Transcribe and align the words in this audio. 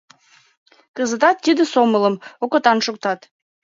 Кызытат 0.97 1.37
тиде 1.45 1.63
сомылым 1.73 2.15
окотан 2.43 2.77
шуктат. 2.85 3.19